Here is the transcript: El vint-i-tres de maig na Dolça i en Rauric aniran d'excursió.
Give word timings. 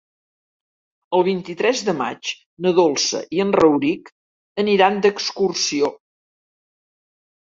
El 1.17 1.25
vint-i-tres 1.27 1.83
de 1.89 1.93
maig 1.99 2.31
na 2.67 2.71
Dolça 2.79 3.21
i 3.39 3.43
en 3.45 3.53
Rauric 3.59 4.09
aniran 4.65 4.99
d'excursió. 5.07 5.93